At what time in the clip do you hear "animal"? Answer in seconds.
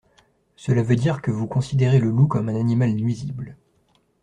2.55-2.93